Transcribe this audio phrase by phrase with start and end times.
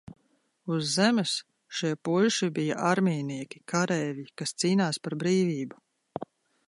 [0.75, 1.33] Uz Zemes
[1.79, 6.31] šie puiši bija armijnieki, kareivji, kas cīnās par brīvību.